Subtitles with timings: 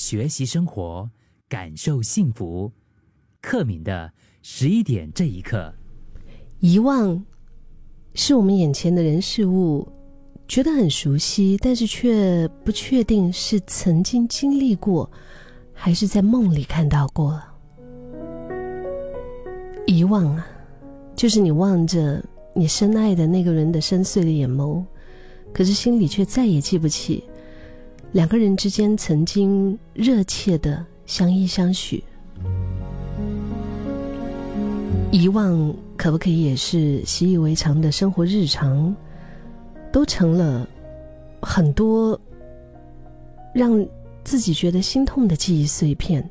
[0.00, 1.10] 学习生活，
[1.46, 2.72] 感受幸福。
[3.42, 4.10] 克敏的
[4.42, 5.74] 十一点这一刻，
[6.58, 7.22] 遗忘
[8.14, 9.86] 是我们眼前的人事物，
[10.48, 15.08] 觉得很熟悉，但是却不确定是曾经经历过，
[15.74, 17.38] 还是在梦里看到过。
[19.86, 20.46] 遗忘啊，
[21.14, 22.24] 就是你望着
[22.54, 24.82] 你深爱的那个人的深邃的眼眸，
[25.52, 27.24] 可是心里却再也记不起
[28.12, 32.02] 两个人之间曾经热切的相依相许。
[35.12, 38.94] 遗忘可不可以也是习以为常的生活日常，
[39.92, 40.68] 都成了
[41.40, 42.20] 很多
[43.52, 43.84] 让
[44.24, 46.28] 自己觉得心痛的记忆碎片。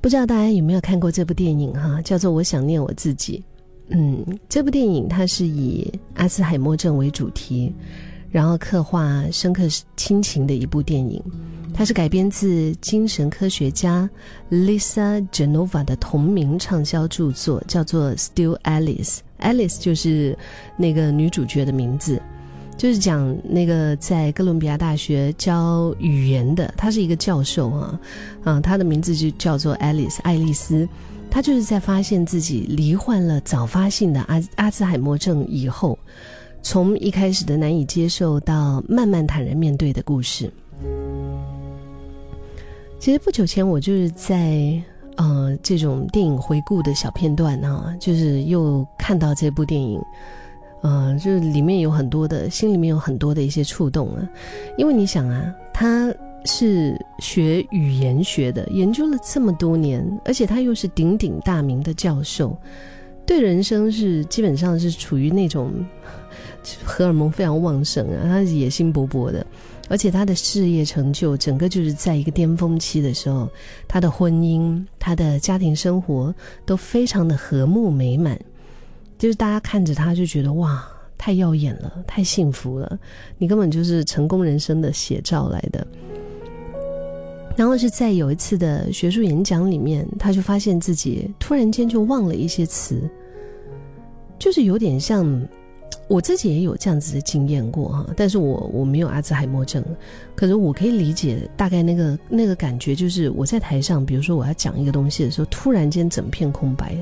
[0.00, 3.38] 不知道大家有没有看过这部电影哈，叫做《我想念我自己》。
[3.90, 7.72] 嗯，这部电影它是以阿兹海默症为主题，
[8.30, 9.64] 然后刻画深刻
[9.96, 11.22] 亲情的一部电影。
[11.72, 14.08] 它是改编自精神科学家
[14.50, 19.18] Lisa Genova 的同名畅销著作，叫做《Still Alice》。
[19.40, 20.36] Alice 就是
[20.76, 22.20] 那个女主角的名字，
[22.76, 28.00] 就是讲那个在哥伦比亚大学教语言的，他是一个教授啊，
[28.44, 30.86] 啊，他的名字就叫做 Alice 爱丽丝。
[31.30, 35.96] 他就是在发现自己罹患了早发性的阿阿兹海默症以后，
[36.62, 40.50] 从一开始的难以接受到慢慢坦然面对的故事。
[42.98, 44.80] 其实不久前，我就是在
[45.16, 49.98] 呃这种电影回顾的小片段啊，就是又看到这部电影，
[50.82, 54.28] 呃，就是里面有很多的，心里面有很多的一些触动啊。
[54.76, 56.12] 因为你想啊，他
[56.44, 62.54] 是学语言学的，研究了这么多年，而且他又是鼎鼎大名的教授，
[63.24, 65.72] 对人生是基本上是处于那种
[66.84, 69.44] 荷尔蒙非常旺盛啊，他野心勃勃的。
[69.88, 73.48] 而且他的事业成就，整个就是在一个巅峰期的时候，
[73.88, 76.32] 他的婚姻、他的家庭生活
[76.64, 78.38] 都非常的和睦美满，
[79.18, 80.86] 就是大家看着他就觉得哇，
[81.18, 82.96] 太耀眼了，太幸福了，
[83.36, 85.84] 你根本就是成功人生的写照来的。
[87.56, 93.10] 然后是在有一次的学术演讲里面，他就发现自己突然间就忘了一些词，
[94.38, 95.26] 就是有点像。
[96.08, 99.84] 我自己也有这样子的经验过哈，但是我我没有阿兹海默症，
[100.34, 106.96] 可是我可以理解大概那个那个感觉，就是我在台上，比如说我要讲一个东西的时候，突然间整片空白，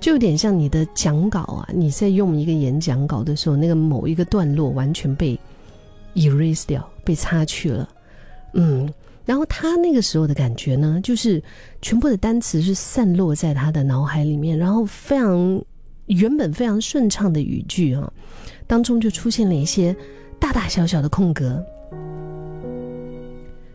[0.00, 5.38] 就有点像你的讲稿啊，你在用一个演讲稿的时候，那个某一个段落完全被
[6.14, 7.86] erase 掉，被擦去了，
[8.54, 8.90] 嗯，
[9.26, 11.42] 然后他那个时候的感觉呢，就是
[11.82, 15.62] 全部的单词是散落在他的脑海里面，然后非常。
[16.12, 18.12] 原本非常顺畅的语句啊，
[18.66, 19.94] 当中就出现了一些
[20.38, 21.64] 大大小小的空格，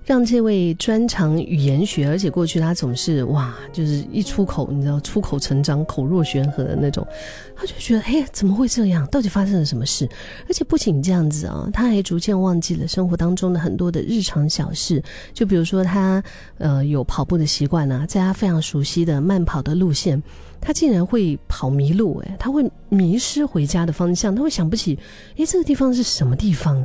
[0.08, 7.06] 让这位专长语言学，而且过去他总是哇，就是一出口，你知道出口成章、口若悬河的那种，
[7.54, 9.06] 他就觉得哎，怎么会这样？
[9.08, 10.08] 到底发生了什么事？
[10.48, 15.04] 而且不仅这样子啊，他还逐渐忘记了生活当中的很多的日常小事，
[15.34, 16.24] 就比如说他
[16.58, 20.24] 呃有跑步的习惯呢，在他非常熟悉的慢跑的路线。
[20.62, 24.98] 他竟然会跑迷路，哎，他会迷失回家的方向，他会想不起，
[25.38, 26.84] 哎，这个地方是什么地方？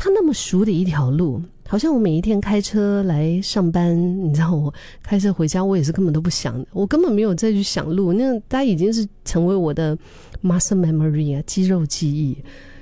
[0.00, 3.94] 他那么熟的一条路，好像我每一天开车来上班，
[4.26, 9.94] 你知道，我开车回家，我也是根本都不想，我根本没有再去想路，那他已经是成为我的
[10.42, 12.38] muscle memory 啊，肌肉记忆，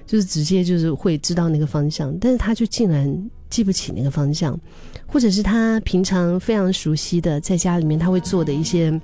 [0.06, 4.56] 就是直接就是会知道那个方向，但是他就竟然记不起那个方向，
[5.04, 9.00] 或者是他平常非常熟悉的在家里面他会做的一些。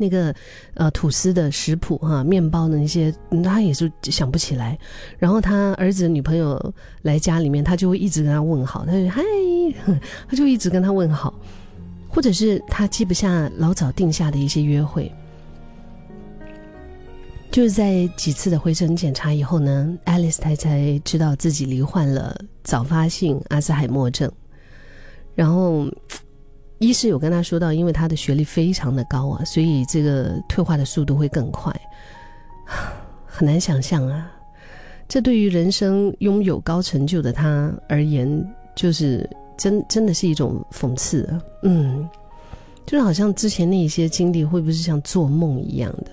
[0.00, 0.34] 那个
[0.72, 4.78] 呃吐司的食谱哈，面包的那些，他也是想不起来。
[5.18, 6.72] 然后他儿子女朋友
[7.02, 9.22] 来家里面，他就会一直跟他问好，他就嗨，
[10.26, 11.34] 他就一直跟他问好。
[12.08, 15.12] 或者是他记不下老早定下的一些约会，
[17.50, 24.32] 就是在几次的回诊检查以后呢，爱丽丝才才知道自己罹患了早发性阿兹海默症，
[25.34, 25.86] 然后。
[26.80, 31.70] 一是有跟他说到，因为他的学历非常的高啊，所以这个退化的速度会更快，
[33.26, 34.32] 很难想象啊。
[35.06, 38.42] 这对于人生拥有高成就的他而言，
[38.74, 39.28] 就是
[39.58, 41.38] 真真的是一种讽刺啊。
[41.64, 42.08] 嗯，
[42.86, 46.10] 就是好像之前那一些经历，会不会是像做梦一样的？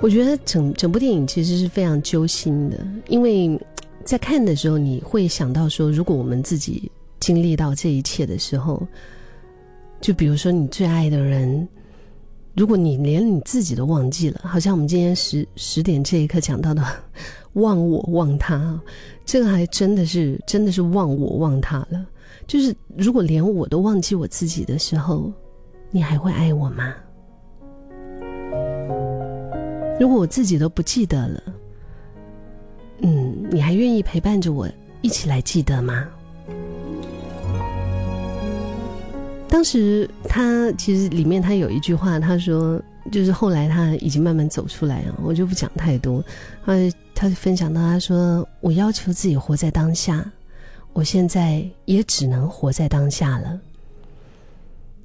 [0.00, 2.78] 我觉得整整部电影其实是非常揪心的，
[3.08, 3.60] 因为。
[4.04, 6.90] 在看的时候，你会想到说，如果我们自己
[7.20, 8.86] 经历到这一切的时候，
[10.00, 11.66] 就比如说你最爱的人，
[12.54, 16.84] 如果你连你自己都忘记了，好像我们今天十十点这一刻讲到的
[17.54, 18.78] “忘我忘他”，
[19.24, 22.06] 这个还真的是真的是忘我忘他了。
[22.46, 25.32] 就是如果连我都忘记我自己的时候，
[25.90, 26.94] 你还会爱我吗？
[29.98, 31.42] 如果我自己都不记得了，
[33.00, 34.68] 嗯，你还愿意陪伴着我
[35.02, 36.08] 一起来记得吗？
[39.48, 42.82] 当时他其实里面他有一句话，他说
[43.12, 46.24] 就是后来他已经慢慢走出来啊，我就不讲太多。
[46.64, 46.72] 他
[47.14, 50.28] 他分享到他说：“我要求自己活在当下，
[50.92, 53.60] 我现在也只能活在当下了。”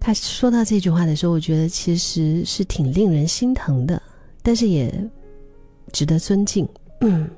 [0.02, 4.02] 他说到这句话的时候，我觉得其实是挺令人心疼的，
[4.42, 4.92] 但是也
[5.92, 6.68] 值得尊敬。
[7.02, 7.30] 嗯，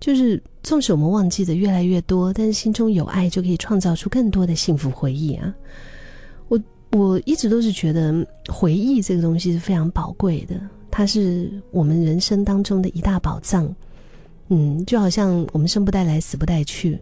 [0.00, 5.54] 就是纵使我们忘记的越来越多，但是心中有爱，就可以创造出更多的幸福回忆啊！
[6.48, 6.60] 我
[6.92, 10.60] 我一直都是觉得回忆这个东西是非常宝贵的，
[10.90, 13.74] 它是我们人生当中的一大宝藏。
[14.48, 16.98] 嗯，就好像我们生不带来，死不带去，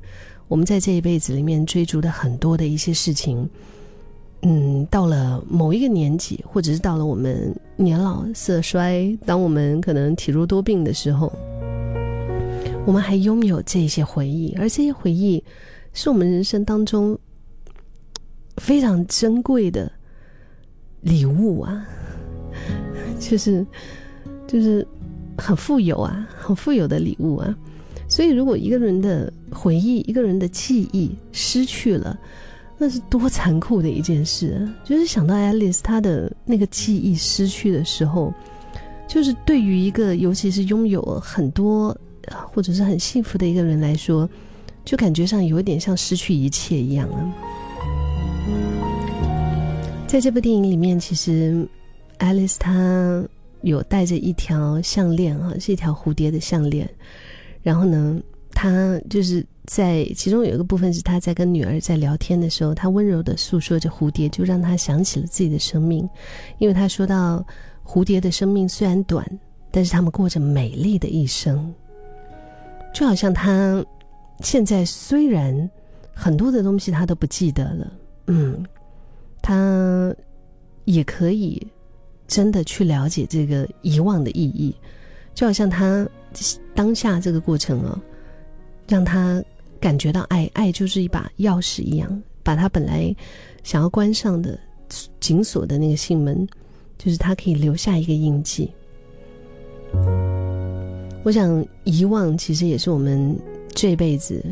[0.46, 3.48] 我们在这一辈子里面追逐的很多的一些事情。
[4.42, 11.32] 嗯，到了某一个年纪，或者是到了我们年老色衰，当我们可能体弱多病的时候，
[12.86, 15.42] 我们还拥有这些回忆，而这些回忆
[15.92, 17.16] 是我们人生当中
[18.56, 19.90] 非常珍贵的
[21.02, 21.86] 礼物啊，
[23.20, 23.64] 就是
[24.46, 24.86] 就是
[25.38, 27.56] 很富有啊，很富有的礼物啊。
[28.08, 32.18] 所以，如果一个人的回忆、一个人的记忆失去了，
[32.76, 34.54] 那是多残酷的一件事！
[34.54, 38.34] 啊就是想到爱丽丝她的那个记忆失去的时候，
[39.06, 41.96] 就是对于一个尤其是拥有很多
[42.52, 44.28] 或者是很幸福的一个人来说，
[44.84, 47.34] 就感觉上有点像失去一切一样啊。
[50.06, 51.66] 在这部电影里面，其实
[52.18, 53.24] 爱丽丝她
[53.62, 56.88] 有戴着一条项链啊，是一条蝴蝶的项链，
[57.62, 58.20] 然后呢，
[58.52, 59.46] 她就是。
[59.66, 66.08] 在其中有一个部分是他在跟女儿在聊天的时候，他温柔的诉说着蝴蝶，就让他想起了自己的生命，
[66.58, 67.46] 因为他说到
[67.84, 69.24] 蝴蝶的生命虽然短，
[69.70, 71.72] 但是他们过着美丽的一生，
[72.92, 73.84] 就好像他
[74.40, 75.70] 现在虽然
[76.12, 77.92] 很多的东西他都不记得了，
[78.26, 78.64] 嗯，
[79.42, 80.14] 他
[80.84, 81.66] 也可以
[82.26, 84.74] 真的去了解这个遗忘的意义，
[85.34, 86.08] 就好像他
[86.74, 88.00] 当下这个过程啊，
[88.88, 89.42] 让他。
[89.80, 93.16] 感觉到爱，爱就是一把钥匙一样，把他本来
[93.62, 94.60] 想要关上的
[95.18, 96.46] 紧锁的那个心门，
[96.98, 98.70] 就是他可以留下一个印记。
[101.22, 103.38] 我想遗忘其实也是我们
[103.74, 104.42] 这辈子，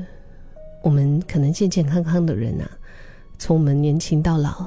[0.83, 2.71] 我们可能健健康康的人啊，
[3.39, 4.67] 从我们年轻到老，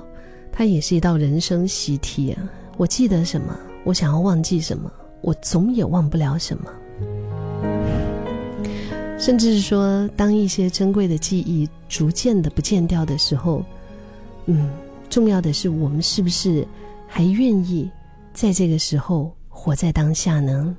[0.52, 2.50] 它也是一道人生习题啊。
[2.78, 6.72] 我记得什么，我想要忘记什么，我总也忘不了什么。
[9.20, 13.64] 甚至是说，当一些珍贵的记忆逐渐的不见掉的时候，
[14.48, 14.72] 嗯，
[15.08, 16.68] 重要的是我们是不是
[17.08, 17.88] 还愿意
[18.34, 20.76] 在这个时候活在当下呢？